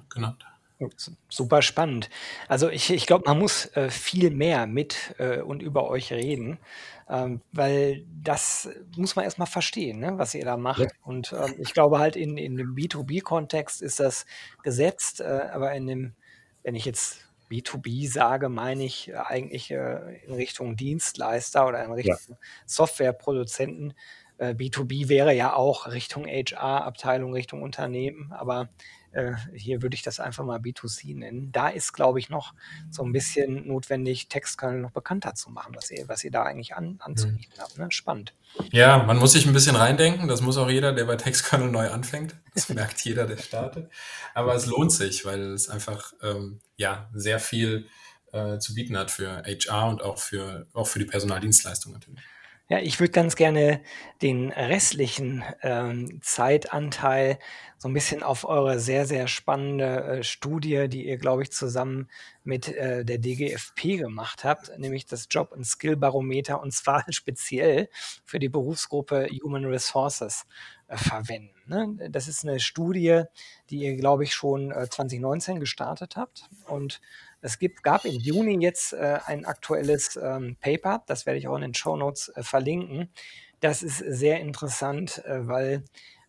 [0.10, 0.46] genannt.
[1.28, 2.10] Super spannend.
[2.48, 6.58] Also ich, ich glaube, man muss äh, viel mehr mit äh, und über euch reden,
[7.10, 10.80] ähm, weil das muss man erstmal verstehen, ne, was ihr da macht.
[10.80, 10.88] Ja.
[11.04, 14.26] Und ähm, ich glaube halt in, in dem B2B-Kontext ist das
[14.64, 16.14] gesetzt, äh, aber in dem,
[16.64, 22.18] wenn ich jetzt B2B sage, meine ich eigentlich äh, in Richtung Dienstleister oder in Richtung
[22.30, 22.38] ja.
[22.66, 23.94] Softwareproduzenten
[24.40, 28.70] B2B äh, wäre ja auch Richtung HR-Abteilung, Richtung Unternehmen, aber
[29.12, 31.52] äh, hier würde ich das einfach mal B2C nennen.
[31.52, 32.54] Da ist, glaube ich, noch
[32.92, 36.76] so ein bisschen notwendig, Textkernel noch bekannter zu machen, was ihr, was ihr da eigentlich
[36.76, 37.62] an, anzubieten mhm.
[37.62, 37.78] habt.
[37.78, 37.88] Ne?
[37.92, 38.34] Spannend.
[38.72, 40.28] Ja, man muss sich ein bisschen reindenken.
[40.28, 42.36] Das muss auch jeder, der bei Textkernel neu anfängt.
[42.54, 43.90] Das merkt jeder, der startet.
[44.34, 47.88] Aber es lohnt sich, weil es einfach ähm, ja, sehr viel
[48.32, 52.20] äh, zu bieten hat für HR und auch für, auch für die Personaldienstleistung natürlich.
[52.72, 53.82] Ja, ich würde ganz gerne
[54.22, 57.40] den restlichen ähm, Zeitanteil
[57.80, 62.10] so ein bisschen auf eure sehr, sehr spannende äh, Studie, die ihr, glaube ich, zusammen
[62.44, 67.90] mit äh, der DGFP gemacht habt, nämlich das Job- und Skill-Barometer und zwar speziell
[68.24, 70.46] für die Berufsgruppe Human Resources
[70.90, 71.56] äh, verwenden.
[71.66, 72.10] Ne?
[72.12, 73.24] Das ist eine Studie,
[73.72, 77.02] die ihr, glaube ich, schon äh, 2019 gestartet habt und
[77.42, 81.56] es gibt, gab im Juni jetzt äh, ein aktuelles ähm, Paper, das werde ich auch
[81.56, 83.10] in den Show Notes äh, verlinken.
[83.60, 85.84] Das ist sehr interessant, äh, weil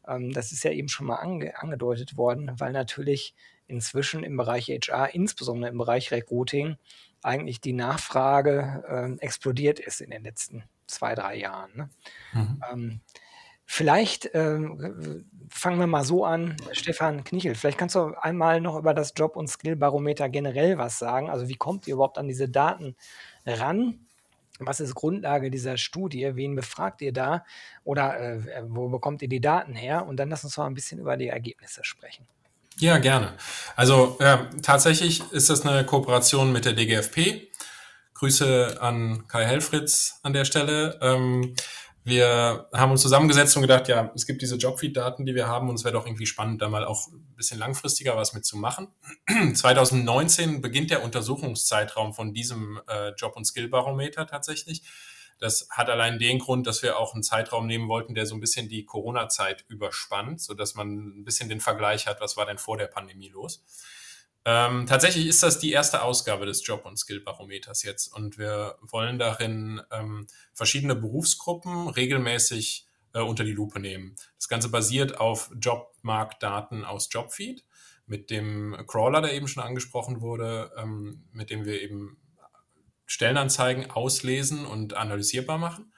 [0.07, 3.35] ähm, das ist ja eben schon mal ange angedeutet worden, weil natürlich
[3.67, 6.77] inzwischen im Bereich HR, insbesondere im Bereich Recruiting,
[7.23, 11.71] eigentlich die Nachfrage ähm, explodiert ist in den letzten zwei, drei Jahren.
[11.75, 11.91] Ne?
[12.33, 12.63] Mhm.
[12.73, 13.01] Ähm,
[13.73, 18.95] Vielleicht ähm, fangen wir mal so an, Stefan Knichel, vielleicht kannst du einmal noch über
[18.95, 21.31] das Job- und Skill-Barometer generell was sagen.
[21.31, 22.97] Also wie kommt ihr überhaupt an diese Daten
[23.47, 24.01] ran?
[24.59, 26.33] Was ist Grundlage dieser Studie?
[26.35, 27.45] Wen befragt ihr da?
[27.85, 30.05] Oder äh, wo bekommt ihr die Daten her?
[30.05, 32.27] Und dann lass uns mal ein bisschen über die Ergebnisse sprechen.
[32.79, 33.35] Ja, gerne.
[33.77, 37.47] Also äh, tatsächlich ist das eine Kooperation mit der DGFP.
[38.15, 40.99] Grüße an Kai Helfritz an der Stelle.
[41.01, 41.55] Ähm,
[42.03, 45.75] wir haben uns zusammengesetzt und gedacht, ja, es gibt diese Jobfeed-Daten, die wir haben und
[45.75, 48.89] es wäre doch irgendwie spannend, da mal auch ein bisschen langfristiger was mitzumachen.
[49.55, 54.83] 2019 beginnt der Untersuchungszeitraum von diesem äh, Job- und Skill-Barometer tatsächlich.
[55.39, 58.41] Das hat allein den Grund, dass wir auch einen Zeitraum nehmen wollten, der so ein
[58.41, 62.77] bisschen die Corona-Zeit überspannt, sodass man ein bisschen den Vergleich hat, was war denn vor
[62.77, 63.65] der Pandemie los.
[64.47, 69.19] Ähm, tatsächlich ist das die erste Ausgabe des Job- und Skill-Barometers jetzt und wir wollen
[69.19, 74.17] darin ähm, verschiedene Berufsgruppen regelmäßig äh, unter die Lupe nehmen.
[74.39, 77.65] Das Ganze basiert auf Jobmarktdaten aus Jobfeed
[78.07, 82.17] mit dem Crawler, der eben schon angesprochen wurde, ähm, mit dem wir eben
[83.05, 85.93] Stellenanzeigen auslesen und analysierbar machen.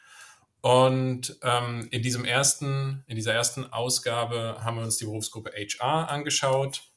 [0.63, 6.09] Und ähm, in diesem ersten, in dieser ersten Ausgabe haben wir uns die Berufsgruppe HR
[6.09, 6.92] angeschaut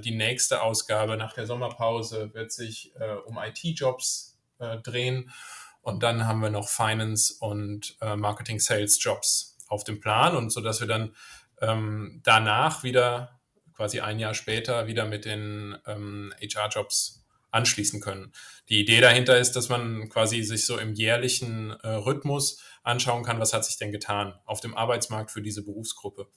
[0.00, 5.30] die nächste Ausgabe nach der Sommerpause wird sich äh, um IT-Jobs äh, drehen.
[5.82, 10.50] Und dann haben wir noch Finance und äh, Marketing Sales Jobs auf dem Plan und
[10.50, 11.14] so dass wir dann
[11.60, 13.40] ähm, danach wieder
[13.74, 18.32] quasi ein Jahr später wieder mit den ähm, HR-Jobs anschließen können.
[18.68, 23.40] Die Idee dahinter ist, dass man quasi sich so im jährlichen äh, Rhythmus anschauen kann,
[23.40, 26.28] was hat sich denn getan auf dem Arbeitsmarkt für diese Berufsgruppe.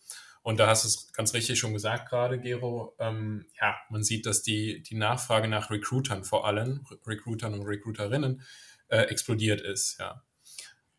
[0.42, 2.96] Und da hast du es ganz richtig schon gesagt gerade, Gero.
[3.00, 8.42] Ähm, ja, man sieht, dass die, die Nachfrage nach Recruitern vor allem, Recruitern und Recruiterinnen,
[8.88, 10.00] äh, explodiert ist.
[10.00, 10.24] Ja.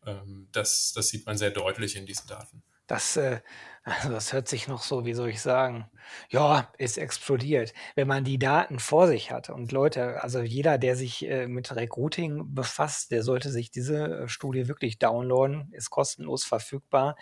[0.05, 2.63] Ähm, das, das sieht man sehr deutlich in diesen Daten.
[2.87, 3.39] Das, äh,
[3.83, 5.89] also das hört sich noch so, wie soll ich sagen?
[6.29, 7.73] Ja, ist explodiert.
[7.95, 11.75] Wenn man die Daten vor sich hat und Leute, also jeder, der sich äh, mit
[11.75, 17.15] Recruiting befasst, der sollte sich diese äh, Studie wirklich downloaden, ist kostenlos verfügbar.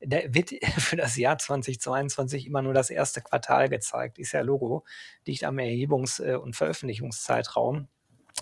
[0.00, 4.84] Da wird für das Jahr 2022 immer nur das erste Quartal gezeigt, ist ja Logo,
[5.26, 7.88] dicht am Erhebungs- äh, und Veröffentlichungszeitraum.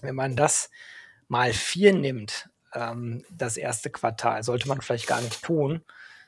[0.02, 0.70] Wenn man das
[1.26, 5.83] mal vier nimmt, ähm, das erste Quartal, sollte man vielleicht gar nicht tun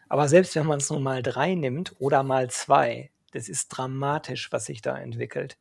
[0.09, 4.53] aber selbst wenn man es nur mal drei nimmt oder mal zwei, das ist dramatisch,
[4.53, 5.59] was sich da entwickelt.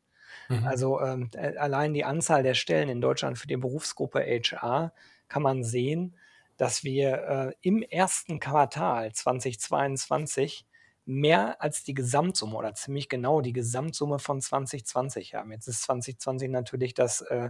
[0.48, 0.66] Mhm.
[0.66, 4.92] Also ähm, äh, allein die Anzahl der Stellen in Deutschland für die Berufsgruppe HR
[5.28, 6.14] kann man sehen,
[6.56, 10.66] dass wir äh, im ersten Quartal 2022
[11.08, 15.50] mehr als die Gesamtsumme oder ziemlich genau die Gesamtsumme von 2020 haben.
[15.52, 17.48] Jetzt ist 2020 natürlich das, äh,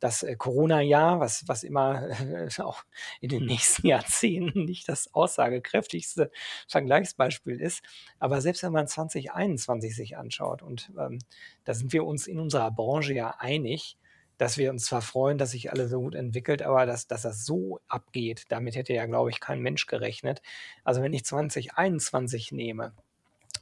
[0.00, 2.84] das äh, Corona-Jahr, was, was immer äh, auch
[3.20, 6.30] in den nächsten Jahrzehnten nicht das aussagekräftigste
[6.68, 7.82] Vergleichsbeispiel ist.
[8.18, 11.18] Aber selbst wenn man 2021 sich anschaut, und ähm,
[11.64, 13.98] da sind wir uns in unserer Branche ja einig,
[14.38, 17.46] dass wir uns zwar freuen, dass sich alles so gut entwickelt, aber dass, dass das
[17.46, 20.42] so abgeht, damit hätte ja, glaube ich, kein Mensch gerechnet.
[20.84, 22.92] Also wenn ich 2021 nehme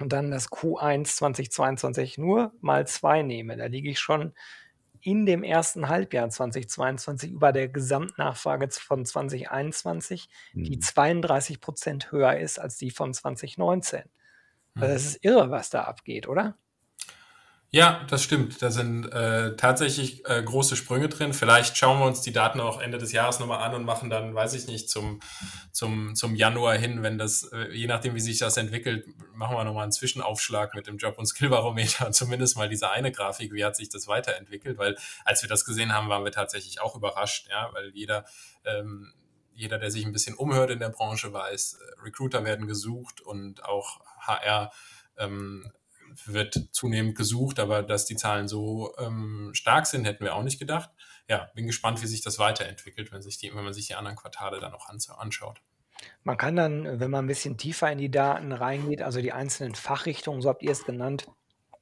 [0.00, 4.32] und dann das Q1 2022 nur mal zwei nehme, da liege ich schon
[5.00, 11.60] in dem ersten Halbjahr 2022 über der Gesamtnachfrage von 2021, die 32 mhm.
[11.60, 14.04] Prozent höher ist als die von 2019.
[14.74, 15.08] Also das mhm.
[15.08, 16.56] ist irre, was da abgeht, oder?
[17.74, 18.62] Ja, das stimmt.
[18.62, 21.32] Da sind äh, tatsächlich äh, große Sprünge drin.
[21.32, 24.32] Vielleicht schauen wir uns die Daten auch Ende des Jahres nochmal an und machen dann,
[24.32, 25.18] weiß ich nicht, zum,
[25.72, 29.64] zum, zum Januar hin, wenn das, äh, je nachdem, wie sich das entwickelt, machen wir
[29.64, 32.10] nochmal einen Zwischenaufschlag mit dem Job- und Skillbarometer.
[32.12, 34.78] Zumindest mal diese eine Grafik, wie hat sich das weiterentwickelt?
[34.78, 38.24] Weil als wir das gesehen haben, waren wir tatsächlich auch überrascht, ja, weil jeder,
[38.64, 39.12] ähm,
[39.52, 43.64] jeder, der sich ein bisschen umhört in der Branche, weiß, äh, Recruiter werden gesucht und
[43.64, 44.70] auch HR
[45.18, 45.72] ähm,
[46.26, 50.58] wird zunehmend gesucht, aber dass die Zahlen so ähm, stark sind, hätten wir auch nicht
[50.58, 50.90] gedacht.
[51.28, 54.16] Ja, bin gespannt, wie sich das weiterentwickelt, wenn, sich die, wenn man sich die anderen
[54.16, 55.62] Quartale dann noch anschaut.
[56.22, 59.74] Man kann dann, wenn man ein bisschen tiefer in die Daten reingeht, also die einzelnen
[59.74, 61.26] Fachrichtungen, so habt ihr es genannt,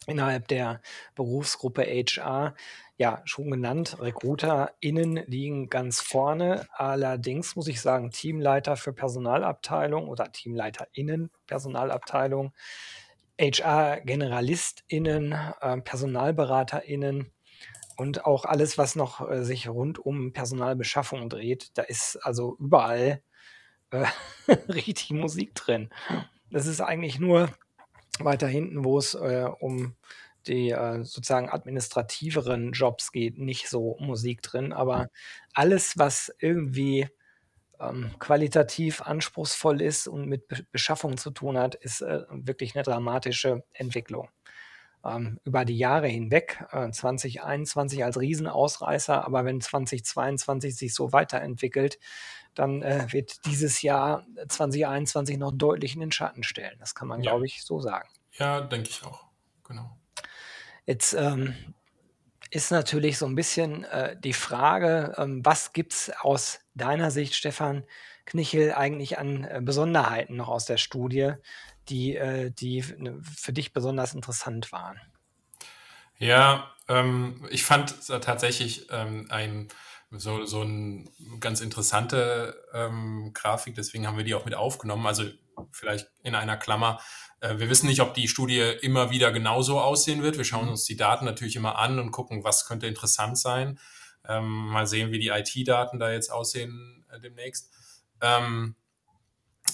[0.06, 0.80] innerhalb der
[1.14, 2.54] Berufsgruppe HR,
[2.96, 6.66] ja, schon genannt, RecruiterInnen liegen ganz vorne.
[6.72, 12.52] Allerdings muss ich sagen, Teamleiter für Personalabteilung oder TeamleiterInnen Personalabteilung
[13.40, 17.32] HR-GeneralistInnen, äh, PersonalberaterInnen
[17.96, 21.70] und auch alles, was noch äh, sich rund um Personalbeschaffung dreht.
[21.74, 23.22] Da ist also überall
[23.90, 24.06] äh,
[24.68, 25.90] richtig Musik drin.
[26.50, 27.50] Das ist eigentlich nur
[28.18, 29.96] weiter hinten, wo es äh, um
[30.46, 34.72] die äh, sozusagen administrativeren Jobs geht, nicht so Musik drin.
[34.72, 35.08] Aber
[35.54, 37.08] alles, was irgendwie
[37.82, 42.84] ähm, qualitativ anspruchsvoll ist und mit Be Beschaffung zu tun hat, ist äh, wirklich eine
[42.84, 44.28] dramatische Entwicklung.
[45.04, 51.98] Ähm, über die Jahre hinweg, äh, 2021 als Riesenausreißer, aber wenn 2022 sich so weiterentwickelt,
[52.54, 56.76] dann äh, wird dieses Jahr 2021 noch deutlich in den Schatten stellen.
[56.78, 57.30] Das kann man, ja.
[57.30, 58.08] glaube ich, so sagen.
[58.32, 59.24] Ja, denke ich auch.
[59.64, 59.96] Genau.
[60.86, 61.54] Jetzt ähm,
[62.52, 67.34] ist natürlich so ein bisschen äh, die Frage, ähm, was gibt es aus deiner Sicht,
[67.34, 67.84] Stefan
[68.26, 71.32] Knichel, eigentlich an äh, Besonderheiten noch aus der Studie,
[71.88, 75.00] die, äh, die ne, für dich besonders interessant waren?
[76.18, 79.68] Ja, ähm, ich fand tatsächlich ähm, ein
[80.10, 81.06] so, so eine
[81.40, 85.06] ganz interessante ähm, Grafik, deswegen haben wir die auch mit aufgenommen.
[85.06, 85.24] Also
[85.70, 87.00] vielleicht in einer Klammer,
[87.42, 90.36] wir wissen nicht, ob die Studie immer wieder genauso aussehen wird.
[90.36, 90.72] Wir schauen mhm.
[90.72, 93.78] uns die Daten natürlich immer an und gucken, was könnte interessant sein.
[94.28, 97.70] Ähm, mal sehen, wie die IT-Daten da jetzt aussehen äh, demnächst.
[98.20, 98.76] Ähm,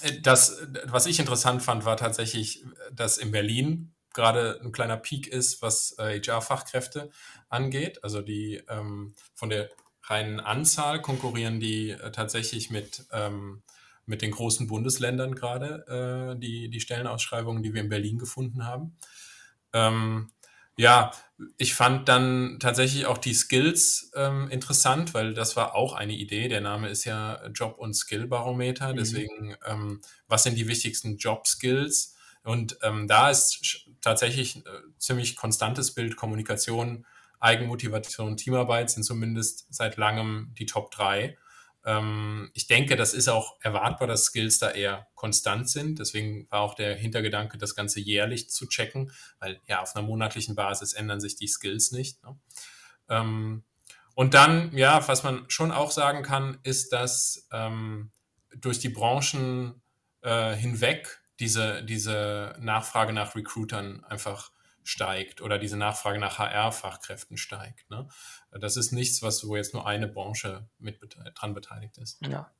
[0.01, 5.27] äh, das, was ich interessant fand, war tatsächlich, dass in Berlin gerade ein kleiner Peak
[5.27, 7.11] ist, was äh, HR-Fachkräfte
[7.49, 8.03] angeht.
[8.03, 9.71] Also die ähm, von der
[10.05, 13.63] reinen Anzahl konkurrieren die äh, tatsächlich mit ähm,
[14.09, 18.97] mit den großen Bundesländern gerade, äh, die, die Stellenausschreibungen, die wir in Berlin gefunden haben.
[19.73, 20.31] Ähm,
[20.77, 21.11] ja,
[21.57, 26.49] ich fand dann tatsächlich auch die Skills ähm, interessant, weil das war auch eine Idee.
[26.49, 28.93] Der Name ist ja Job- und Skill-Barometer.
[28.93, 28.97] Mhm.
[28.97, 32.17] Deswegen, ähm, was sind die wichtigsten Job-Skills?
[32.45, 34.63] Und ähm, da ist tatsächlich äh,
[34.99, 37.05] ziemlich konstantes Bild Kommunikation,
[37.41, 41.37] Eigenmotivation, Teamarbeit sind zumindest seit langem die Top 3.
[41.89, 45.99] Ähm, ich denke, das ist auch erwartbar, dass Skills da eher konstant sind.
[45.99, 50.55] Deswegen war auch der Hintergedanke, das Ganze jährlich zu checken, weil ja auf einer monatlichen
[50.55, 52.23] Basis ändern sich die Skills nicht.
[52.23, 52.39] Ne?
[53.09, 53.65] Ähm,
[54.15, 58.11] und dann, ja, was man schon auch sagen kann, ist, dass ähm,
[58.55, 59.81] durch die Branchen
[60.21, 64.51] äh, hinweg diese, diese Nachfrage nach Recruitern einfach
[64.89, 67.91] steigt oder diese Nachfrage nach HR-Fachkräften steigt.
[67.91, 68.09] Ne?
[68.51, 70.99] Das ist nichts, was wo jetzt nur eine Branche mit
[71.35, 72.25] dran beteiligt ist.
[72.27, 72.51] Ja.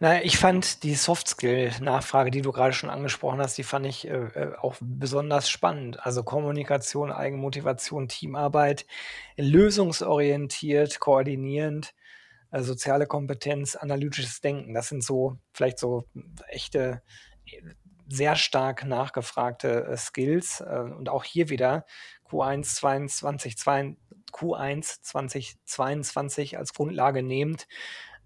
[0.00, 4.10] Naja, ich fand die Soft-Skill-Nachfrage, die du gerade schon angesprochen hast, die fand ich äh,
[4.10, 6.04] äh, auch besonders spannend.
[6.04, 8.86] Also Kommunikation, Eigenmotivation, Teamarbeit,
[9.36, 11.94] lösungsorientiert, koordinierend,
[12.50, 14.74] äh, soziale Kompetenz, analytisches Denken.
[14.74, 16.08] Das sind so vielleicht so
[16.48, 17.02] echte
[18.08, 20.60] sehr stark nachgefragte äh, Skills.
[20.60, 21.86] Äh, und auch hier wieder
[22.28, 23.54] Q1 22,
[24.32, 27.66] Q1 2022 als Grundlage nehmend.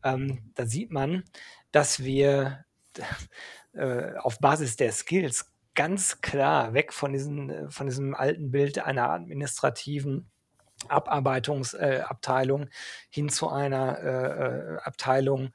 [0.03, 1.25] Ähm, da sieht man,
[1.73, 2.65] dass wir
[3.73, 8.79] äh, auf Basis der Skills ganz klar weg von, diesen, äh, von diesem alten Bild
[8.79, 10.31] einer administrativen
[10.89, 12.71] Abarbeitungsabteilung äh,
[13.11, 15.51] hin zu einer äh Abteilung,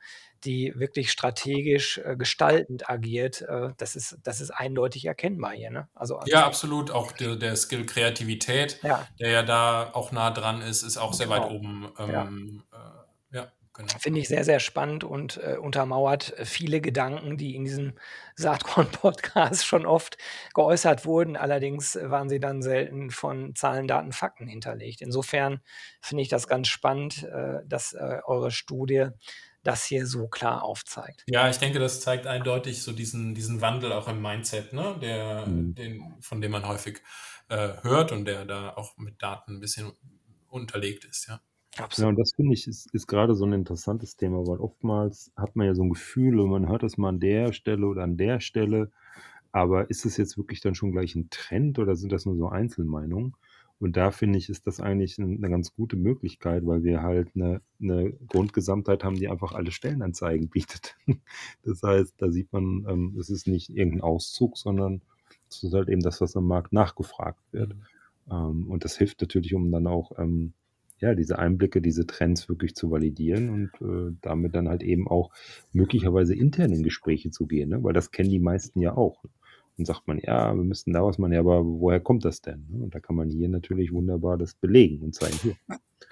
[0.46, 5.72] die wirklich strategisch äh, gestaltend agiert, äh, das, ist, das ist eindeutig erkennbar hier.
[5.72, 5.88] Ne?
[5.94, 6.92] Also, ja, absolut.
[6.92, 9.08] Auch der, der Skill Kreativität, ja.
[9.20, 11.44] der ja da auch nah dran ist, ist auch sehr genau.
[11.44, 11.92] weit oben.
[11.98, 12.78] Ähm, ja.
[12.78, 13.52] Äh, ja.
[13.76, 13.92] Genau.
[14.00, 17.94] Finde ich sehr, sehr spannend und äh, untermauert viele Gedanken, die in diesem
[18.36, 20.18] Saatkorn-Podcast schon oft
[20.54, 21.36] geäußert wurden.
[21.36, 25.02] Allerdings waren sie dann selten von Zahlen, Daten, Fakten hinterlegt.
[25.02, 25.62] Insofern
[26.02, 29.08] finde ich das ganz spannend, äh, dass äh, eure Studie
[29.64, 31.24] das hier so klar aufzeigt.
[31.28, 34.98] Ja, ich denke, das zeigt eindeutig so diesen, diesen Wandel auch im Mindset, ne?
[35.02, 35.76] der, mhm.
[35.76, 37.02] den, von dem man häufig
[37.50, 39.94] äh, hört und der da auch mit Daten ein bisschen
[40.50, 41.40] unterlegt ist, ja.
[41.78, 42.06] Absolut.
[42.06, 45.56] Ja, und das finde ich ist, ist gerade so ein interessantes Thema, weil oftmals hat
[45.56, 48.16] man ja so ein Gefühl und man hört das mal an der Stelle oder an
[48.16, 48.92] der Stelle,
[49.52, 52.48] aber ist es jetzt wirklich dann schon gleich ein Trend oder sind das nur so
[52.48, 53.36] Einzelmeinungen?
[53.84, 57.60] Und da finde ich, ist das eigentlich eine ganz gute Möglichkeit, weil wir halt eine,
[57.82, 60.96] eine Grundgesamtheit haben, die einfach alle Stellenanzeigen bietet.
[61.64, 65.02] Das heißt, da sieht man, ähm, es ist nicht irgendein Auszug, sondern
[65.50, 67.76] es ist halt eben das, was am Markt nachgefragt wird.
[67.76, 67.84] Mhm.
[68.32, 70.54] Ähm, und das hilft natürlich, um dann auch ähm,
[71.00, 75.30] ja, diese Einblicke, diese Trends wirklich zu validieren und äh, damit dann halt eben auch
[75.74, 77.84] möglicherweise intern in Gespräche zu gehen, ne?
[77.84, 79.26] weil das kennen die meisten ja auch.
[79.78, 82.68] Dann sagt man, ja, wir müssten da was machen, ja, aber woher kommt das denn?
[82.70, 82.84] Ne?
[82.84, 85.56] Und da kann man hier natürlich wunderbar das belegen und zeigen, hier.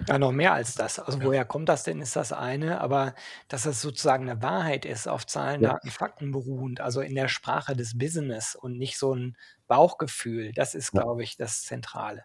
[0.08, 0.98] Ja, noch mehr als das.
[0.98, 1.24] Also ja.
[1.24, 3.14] woher kommt das denn, ist das eine, aber
[3.48, 5.74] dass es sozusagen eine Wahrheit ist, auf Zahlen, ja.
[5.74, 9.36] Daten, Fakten beruhend, also in der Sprache des Business und nicht so ein
[9.68, 11.02] Bauchgefühl, das ist, ja.
[11.02, 12.24] glaube ich, das Zentrale.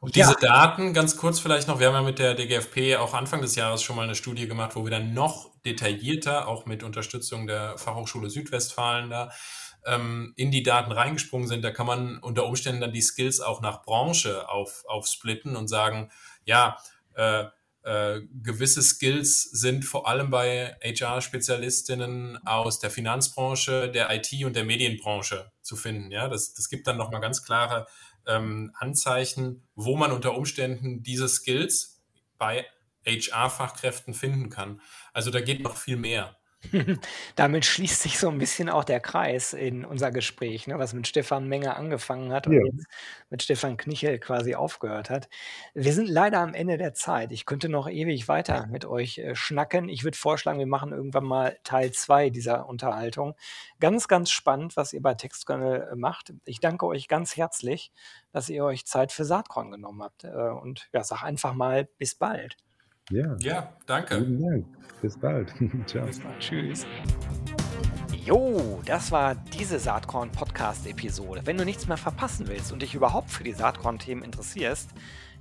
[0.00, 3.40] Und diese Daten, ganz kurz vielleicht noch, wir haben ja mit der DGFP auch Anfang
[3.40, 7.46] des Jahres schon mal eine Studie gemacht, wo wir dann noch detaillierter, auch mit Unterstützung
[7.46, 9.30] der Fachhochschule Südwestfalen da,
[9.84, 13.60] ähm, in die Daten reingesprungen sind, da kann man unter Umständen dann die Skills auch
[13.60, 16.10] nach Branche auf, aufsplitten und sagen,
[16.44, 16.78] ja,
[17.14, 17.44] äh,
[17.84, 24.64] äh, gewisse Skills sind vor allem bei HR-Spezialistinnen aus der Finanzbranche, der IT und der
[24.64, 26.12] Medienbranche zu finden.
[26.12, 27.86] Ja, das, das gibt dann nochmal ganz klare
[28.26, 32.00] ähm, Anzeichen, wo man unter Umständen diese Skills
[32.38, 32.66] bei
[33.04, 34.80] HR-Fachkräften finden kann.
[35.12, 36.36] Also da geht noch viel mehr.
[37.36, 41.06] Damit schließt sich so ein bisschen auch der Kreis in unser Gespräch, ne, was mit
[41.08, 42.62] Stefan Menger angefangen hat und Ja.
[42.64, 42.86] jetzt
[43.30, 45.28] mit Stefan Knichel quasi aufgehört hat.
[45.74, 47.32] Wir sind leider am Ende der Zeit.
[47.32, 49.88] Ich könnte noch ewig weiter mit euch, äh, schnacken.
[49.88, 53.34] Ich würde vorschlagen, wir machen irgendwann mal Teil 2 dieser Unterhaltung.
[53.80, 56.32] Ganz, ganz spannend, was ihr bei Textkernel, äh, macht.
[56.44, 57.92] Ich danke euch ganz herzlich,
[58.30, 62.14] dass ihr euch Zeit für Saatkorn genommen habt, äh, und ja, sage einfach mal bis
[62.14, 62.56] bald.
[63.10, 63.36] Ja.
[63.40, 64.16] Ja, danke.
[64.16, 64.66] Vielen Dank.
[65.00, 65.52] Bis bald.
[65.86, 66.06] Ciao.
[66.06, 66.38] Bis bald.
[66.38, 66.86] Tschüss.
[68.24, 71.42] Jo, das war diese Saatkorn-Podcast-Episode.
[71.44, 74.90] Wenn du nichts mehr verpassen willst und dich überhaupt für die Saatkorn-Themen interessierst,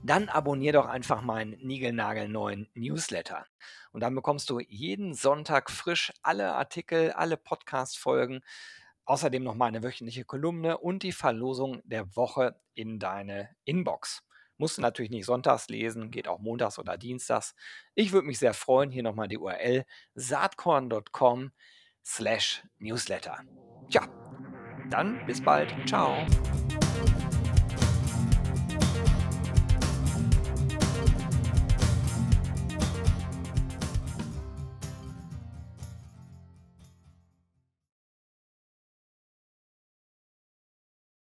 [0.04, 3.46] dann abonnier doch einfach meinen niegelnagelneuen Newsletter.
[3.92, 8.42] Und dann bekommst du jeden Sonntag frisch alle Artikel, alle Podcast-Folgen,
[9.06, 14.24] außerdem noch meine wöchentliche Kolumne und die Verlosung der Woche in deine Inbox.
[14.62, 17.56] Musst du natürlich nicht sonntags lesen, geht auch montags oder dienstags.
[17.96, 18.92] Ich würde mich sehr freuen.
[18.92, 21.52] Hier nochmal die URL saatkorn.com
[22.06, 23.40] slash newsletter.
[23.90, 24.08] Tja,
[24.92, 25.74] dann bis bald.
[25.88, 26.16] Ciao.